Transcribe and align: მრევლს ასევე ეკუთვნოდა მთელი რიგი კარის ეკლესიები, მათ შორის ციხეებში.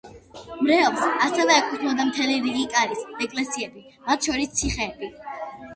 მრევლს 0.67 1.03
ასევე 1.25 1.55
ეკუთვნოდა 1.63 2.07
მთელი 2.09 2.41
რიგი 2.47 2.65
კარის 2.73 3.07
ეკლესიები, 3.29 3.87
მათ 4.11 4.31
შორის 4.31 4.55
ციხეებში. 4.61 5.15